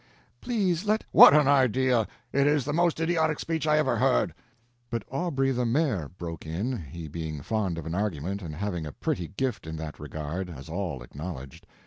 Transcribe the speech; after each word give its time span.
Please 0.41 0.83
let—" 0.83 1.03
"What 1.11 1.35
an 1.35 1.47
idea! 1.47 2.07
It 2.33 2.47
is 2.47 2.65
the 2.65 2.73
most 2.73 2.99
idiotic 2.99 3.39
speech 3.39 3.67
I 3.67 3.77
ever 3.77 3.97
heard." 3.97 4.33
But 4.89 5.03
Aubrey, 5.11 5.51
the 5.51 5.63
maire, 5.63 6.09
broke 6.09 6.43
in, 6.43 6.75
he 6.75 7.07
being 7.07 7.41
fond 7.43 7.77
of 7.77 7.85
an 7.85 7.93
argument, 7.93 8.41
and 8.41 8.55
having 8.55 8.87
a 8.87 8.91
pretty 8.93 9.27
gift 9.27 9.67
in 9.67 9.75
that 9.75 9.99
regard, 9.99 10.49
as 10.49 10.69
all 10.69 11.03
acknowledged. 11.03 11.67